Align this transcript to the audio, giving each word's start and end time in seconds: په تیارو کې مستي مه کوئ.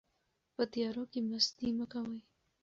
په 0.55 0.63
تیارو 0.73 1.03
کې 1.11 1.19
مستي 1.29 1.69
مه 1.77 1.85
کوئ. 1.91 2.17